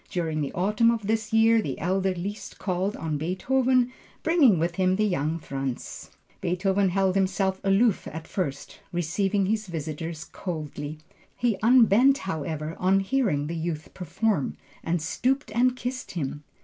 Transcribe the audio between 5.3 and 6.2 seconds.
Franz.